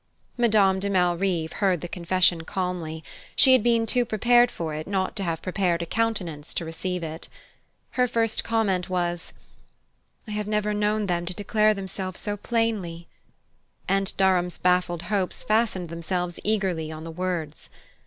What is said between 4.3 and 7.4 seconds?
for it not to have prepared a countenance to receive it.